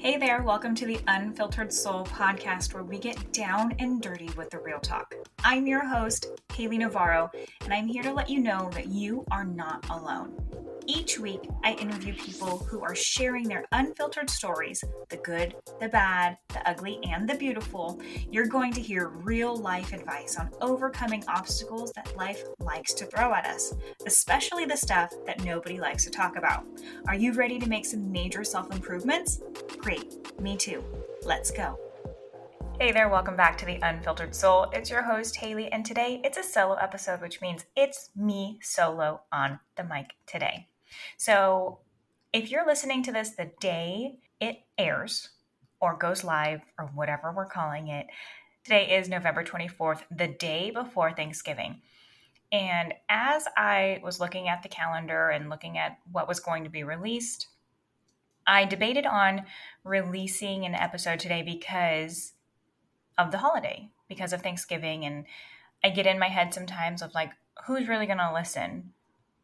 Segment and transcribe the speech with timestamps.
[0.00, 4.48] Hey there, welcome to the Unfiltered Soul podcast where we get down and dirty with
[4.48, 5.14] the real talk.
[5.44, 7.30] I'm your host, Haley Navarro,
[7.64, 10.32] and I'm here to let you know that you are not alone.
[10.86, 16.38] Each week, I interview people who are sharing their unfiltered stories the good, the bad,
[16.48, 18.00] the ugly, and the beautiful.
[18.30, 23.34] You're going to hear real life advice on overcoming obstacles that life likes to throw
[23.34, 23.74] at us,
[24.06, 26.64] especially the stuff that nobody likes to talk about.
[27.06, 29.42] Are you ready to make some major self improvements?
[29.82, 30.84] Great, me too.
[31.22, 31.78] Let's go.
[32.78, 34.66] Hey there, welcome back to the Unfiltered Soul.
[34.74, 39.22] It's your host, Haley, and today it's a solo episode, which means it's me solo
[39.32, 40.68] on the mic today.
[41.16, 41.78] So
[42.34, 45.30] if you're listening to this the day it airs
[45.80, 48.06] or goes live or whatever we're calling it,
[48.64, 51.80] today is November 24th, the day before Thanksgiving.
[52.52, 56.70] And as I was looking at the calendar and looking at what was going to
[56.70, 57.46] be released,
[58.46, 59.44] I debated on
[59.84, 62.32] releasing an episode today because
[63.18, 65.04] of the holiday, because of Thanksgiving.
[65.04, 65.26] And
[65.84, 67.30] I get in my head sometimes of like,
[67.66, 68.92] who's really going to listen?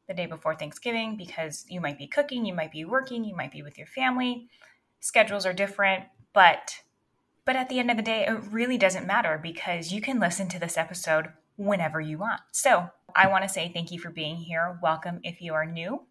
[0.06, 3.52] the day before Thanksgiving because you might be cooking, you might be working, you might
[3.52, 4.48] be with your family.
[5.00, 6.82] Schedules are different, but
[7.44, 10.48] but at the end of the day, it really doesn't matter because you can listen
[10.48, 12.40] to this episode whenever you want.
[12.50, 14.78] So, I want to say thank you for being here.
[14.82, 16.02] Welcome if you are new.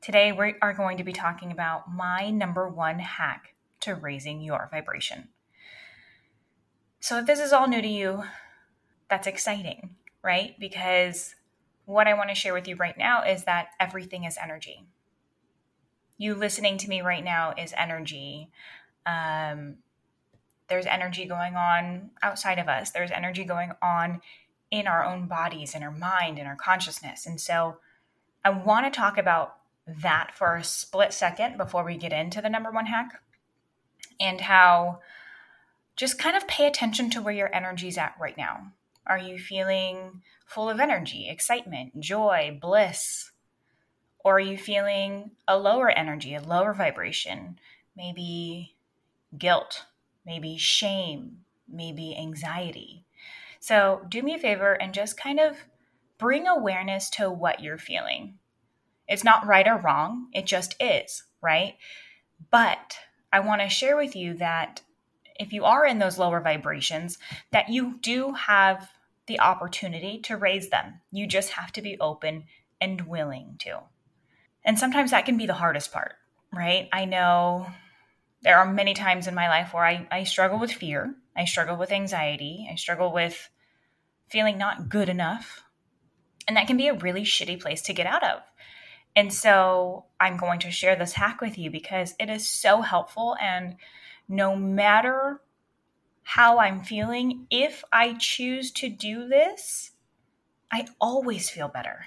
[0.00, 4.68] Today, we are going to be talking about my number one hack to raising your
[4.70, 5.28] vibration.
[7.00, 8.24] So, if this is all new to you,
[9.08, 10.58] that's exciting, right?
[10.58, 11.34] Because
[11.84, 14.86] what I want to share with you right now is that everything is energy.
[16.16, 18.50] You listening to me right now is energy.
[19.04, 19.78] Um,
[20.68, 24.20] there's energy going on outside of us, there's energy going on
[24.70, 27.26] in our own bodies, in our mind, in our consciousness.
[27.26, 27.76] And so
[28.44, 32.48] I want to talk about that for a split second before we get into the
[32.48, 33.20] number one hack
[34.20, 35.00] and how
[35.96, 38.72] just kind of pay attention to where your energy's at right now.
[39.06, 43.30] Are you feeling full of energy, excitement, joy, bliss?
[44.24, 47.58] Or are you feeling a lower energy, a lower vibration?
[47.96, 48.76] Maybe
[49.36, 49.86] guilt,
[50.24, 51.38] maybe shame,
[51.68, 53.04] maybe anxiety.
[53.58, 55.56] So, do me a favor and just kind of
[56.18, 58.38] bring awareness to what you're feeling.
[59.08, 61.76] It's not right or wrong, it just is, right?
[62.50, 62.96] But
[63.32, 64.82] I want to share with you that
[65.38, 67.18] if you are in those lower vibrations,
[67.50, 68.90] that you do have
[69.26, 71.00] the opportunity to raise them.
[71.10, 72.44] You just have to be open
[72.80, 73.80] and willing to.
[74.64, 76.14] And sometimes that can be the hardest part,
[76.52, 76.88] right?
[76.92, 77.66] I know
[78.42, 81.76] there are many times in my life where I, I struggle with fear, I struggle
[81.76, 83.48] with anxiety, I struggle with
[84.28, 85.62] feeling not good enough.
[86.46, 88.40] And that can be a really shitty place to get out of.
[89.14, 93.36] And so I'm going to share this hack with you because it is so helpful.
[93.40, 93.76] And
[94.28, 95.40] no matter
[96.22, 99.90] how I'm feeling, if I choose to do this,
[100.70, 102.06] I always feel better.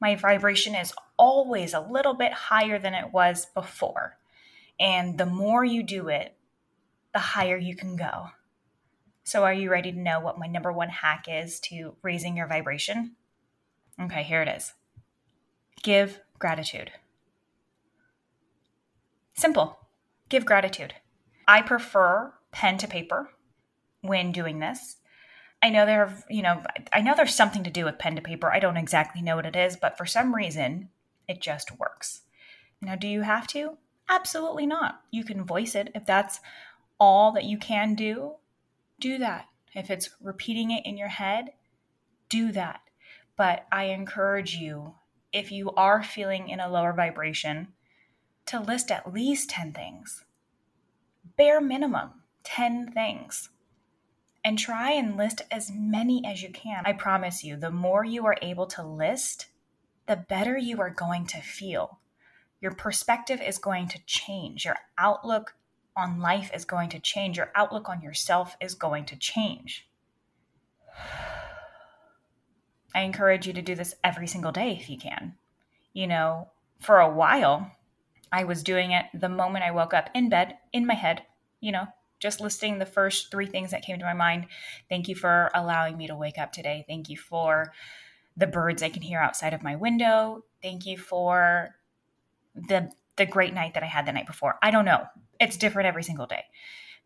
[0.00, 4.18] My vibration is always a little bit higher than it was before.
[4.78, 6.34] And the more you do it,
[7.12, 8.28] the higher you can go.
[9.24, 12.46] So, are you ready to know what my number one hack is to raising your
[12.46, 13.16] vibration?
[14.00, 14.72] Okay, here it is
[15.82, 16.92] give gratitude.
[19.34, 19.78] Simple.
[20.28, 20.94] Give gratitude.
[21.48, 23.30] I prefer pen to paper
[24.02, 24.96] when doing this.
[25.62, 28.50] I know there you know, I know there's something to do with pen to paper.
[28.50, 30.88] I don't exactly know what it is, but for some reason,
[31.28, 32.22] it just works.
[32.80, 33.76] Now, do you have to?
[34.08, 35.02] Absolutely not.
[35.10, 35.90] You can voice it.
[35.94, 36.40] If that's
[36.98, 38.32] all that you can do,
[38.98, 39.46] do that.
[39.74, 41.52] If it's repeating it in your head,
[42.28, 42.80] do that.
[43.36, 44.94] But I encourage you,
[45.32, 47.68] if you are feeling in a lower vibration,
[48.46, 50.24] to list at least 10 things.
[51.36, 53.50] Bare minimum, 10 things.
[54.42, 56.82] And try and list as many as you can.
[56.86, 59.46] I promise you, the more you are able to list,
[60.06, 62.00] the better you are going to feel.
[62.60, 64.64] Your perspective is going to change.
[64.64, 65.54] Your outlook
[65.96, 67.36] on life is going to change.
[67.36, 69.89] Your outlook on yourself is going to change.
[72.94, 75.34] I encourage you to do this every single day if you can.
[75.92, 76.48] You know,
[76.80, 77.70] for a while,
[78.32, 81.22] I was doing it the moment I woke up in bed, in my head,
[81.60, 81.86] you know,
[82.20, 84.46] just listing the first three things that came to my mind.
[84.88, 86.84] Thank you for allowing me to wake up today.
[86.86, 87.72] Thank you for
[88.36, 90.44] the birds I can hear outside of my window.
[90.62, 91.74] Thank you for
[92.54, 94.58] the the great night that I had the night before.
[94.62, 95.04] I don't know.
[95.38, 96.44] It's different every single day.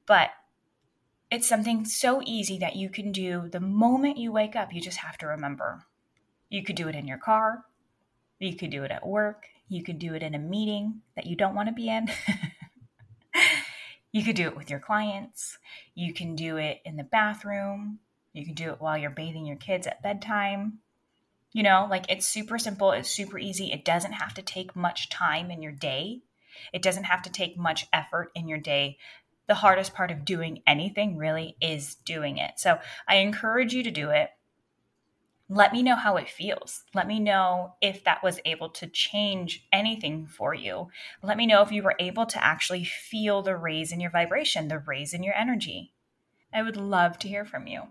[0.06, 0.30] But
[1.34, 4.72] it's something so easy that you can do the moment you wake up.
[4.72, 5.84] You just have to remember.
[6.48, 7.64] You could do it in your car.
[8.38, 9.46] You could do it at work.
[9.68, 12.10] You could do it in a meeting that you don't want to be in.
[14.14, 15.58] You could do it with your clients.
[15.96, 17.98] You can do it in the bathroom.
[18.32, 20.78] You can do it while you're bathing your kids at bedtime.
[21.52, 23.72] You know, like it's super simple, it's super easy.
[23.72, 26.22] It doesn't have to take much time in your day,
[26.72, 28.98] it doesn't have to take much effort in your day.
[29.46, 32.52] The hardest part of doing anything really is doing it.
[32.58, 34.30] So I encourage you to do it.
[35.50, 36.84] Let me know how it feels.
[36.94, 40.88] Let me know if that was able to change anything for you.
[41.22, 44.68] Let me know if you were able to actually feel the raise in your vibration,
[44.68, 45.92] the raise in your energy.
[46.52, 47.88] I would love to hear from you.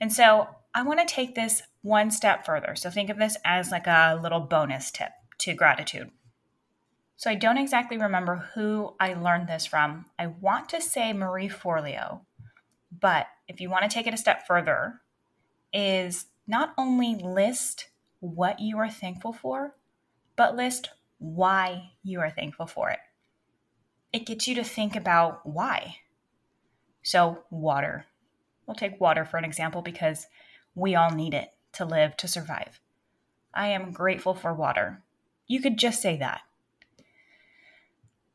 [0.00, 2.74] And so I want to take this one step further.
[2.76, 6.10] So think of this as like a little bonus tip to gratitude.
[7.18, 10.06] So I don't exactly remember who I learned this from.
[10.20, 12.20] I want to say Marie Forleo,
[12.96, 15.00] but if you want to take it a step further,
[15.72, 17.88] is not only list
[18.20, 19.74] what you are thankful for,
[20.36, 23.00] but list why you are thankful for it.
[24.12, 25.96] It gets you to think about why.
[27.02, 28.06] So, water.
[28.64, 30.28] We'll take water for an example because
[30.76, 32.78] we all need it to live, to survive.
[33.52, 35.02] I am grateful for water.
[35.48, 36.42] You could just say that.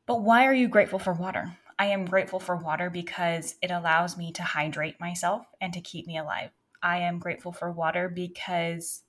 [0.05, 1.57] But why are you grateful for water?
[1.79, 6.05] I am grateful for water because it allows me to hydrate myself and to keep
[6.07, 6.49] me alive.
[6.81, 9.03] I am grateful for water because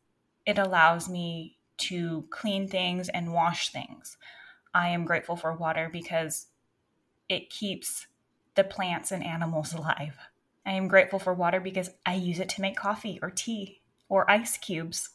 [0.46, 4.16] it allows me to clean things and wash things.
[4.72, 6.46] I am grateful for water because
[7.28, 8.06] it keeps
[8.54, 10.16] the plants and animals alive.
[10.64, 14.30] I am grateful for water because I use it to make coffee or tea or
[14.30, 15.10] ice cubes.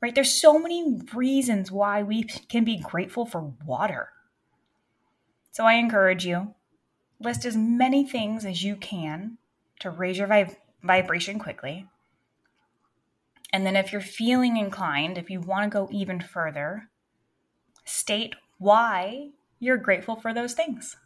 [0.00, 0.14] Right?
[0.14, 4.10] There's so many reasons why we can be grateful for water.
[5.54, 6.52] So I encourage you
[7.20, 9.38] list as many things as you can
[9.78, 11.86] to raise your vib- vibration quickly.
[13.52, 16.88] And then if you're feeling inclined, if you want to go even further,
[17.84, 19.30] state why
[19.60, 20.96] you're grateful for those things.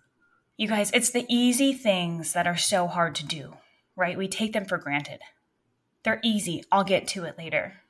[0.56, 3.52] You guys, it's the easy things that are so hard to do,
[3.96, 4.16] right?
[4.16, 5.20] We take them for granted.
[6.04, 6.64] They're easy.
[6.72, 7.82] I'll get to it later.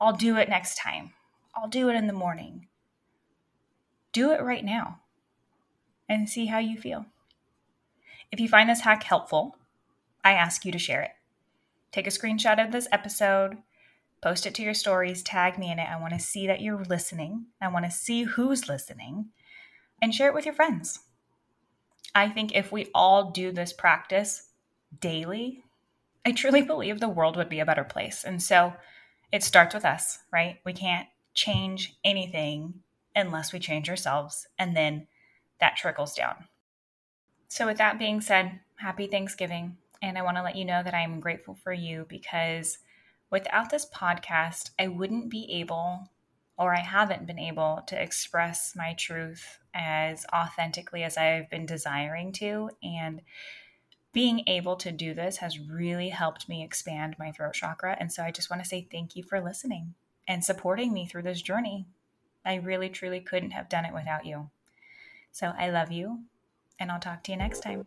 [0.00, 1.14] I'll do it next time.
[1.52, 2.68] I'll do it in the morning.
[4.12, 5.00] Do it right now
[6.10, 7.06] and see how you feel.
[8.32, 9.56] If you find this hack helpful,
[10.24, 11.12] I ask you to share it.
[11.92, 13.58] Take a screenshot of this episode,
[14.20, 15.88] post it to your stories, tag me in it.
[15.88, 17.46] I want to see that you're listening.
[17.60, 19.26] I want to see who's listening,
[20.02, 21.00] and share it with your friends.
[22.14, 24.48] I think if we all do this practice
[25.00, 25.62] daily,
[26.26, 28.24] I truly believe the world would be a better place.
[28.24, 28.74] And so
[29.32, 30.58] it starts with us, right?
[30.64, 32.74] We can't change anything
[33.14, 34.46] unless we change ourselves.
[34.58, 35.06] And then
[35.60, 36.46] that trickles down.
[37.48, 39.76] So, with that being said, happy Thanksgiving.
[40.02, 42.78] And I want to let you know that I'm grateful for you because
[43.30, 46.10] without this podcast, I wouldn't be able
[46.60, 52.32] or I haven't been able to express my truth as authentically as I've been desiring
[52.32, 52.70] to.
[52.82, 53.22] And
[54.12, 57.96] being able to do this has really helped me expand my throat chakra.
[57.98, 59.94] And so I just want to say thank you for listening
[60.28, 61.86] and supporting me through this journey.
[62.44, 64.50] I really, truly couldn't have done it without you.
[65.32, 66.20] So I love you,
[66.78, 67.86] and I'll talk to you next time.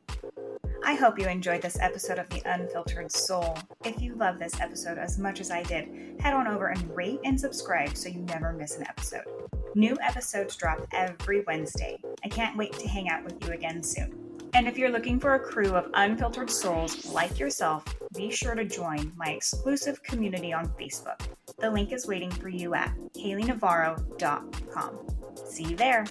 [0.85, 3.57] I hope you enjoyed this episode of The Unfiltered Soul.
[3.85, 5.87] If you love this episode as much as I did,
[6.19, 9.23] head on over and rate and subscribe so you never miss an episode.
[9.75, 11.97] New episodes drop every Wednesday.
[12.23, 14.39] I can't wait to hang out with you again soon.
[14.53, 17.83] And if you're looking for a crew of unfiltered souls like yourself,
[18.15, 21.19] be sure to join my exclusive community on Facebook.
[21.59, 24.99] The link is waiting for you at HaleyNavarro.com.
[25.47, 26.05] See you there.